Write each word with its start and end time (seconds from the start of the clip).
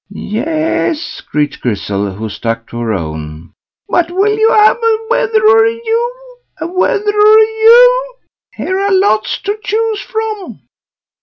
"Yes!" 0.09 0.99
screeched 0.99 1.61
Grizzel, 1.61 2.13
who 2.13 2.27
stuck 2.27 2.65
to 2.71 2.79
her 2.79 2.91
own; 2.91 3.53
"but 3.87 4.09
will 4.09 4.35
you 4.35 4.49
have 4.51 4.77
a 4.77 4.97
wether 5.11 5.45
or 5.47 5.63
a 5.63 5.73
ewe—a 5.73 6.65
wether 6.65 7.11
or 7.19 7.39
a 7.39 7.45
ewe? 7.45 8.15
here 8.55 8.79
are 8.79 8.91
lots 8.91 9.37
to 9.43 9.59
choose 9.63 10.01
from." 10.01 10.63